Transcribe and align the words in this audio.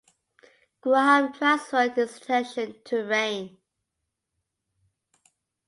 Graham 0.81 1.31
transferred 1.31 1.91
his 1.91 2.17
attention 2.17 2.73
to 2.85 3.03
Rain. 3.05 3.59